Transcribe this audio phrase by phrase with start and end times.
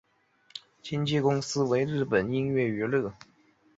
[0.81, 3.13] 经纪公司为日本音乐娱乐。